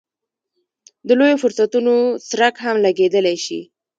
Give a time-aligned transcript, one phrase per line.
[1.07, 1.93] د لویو فرصتونو
[2.29, 3.59] څرک هم لګېدلی شي.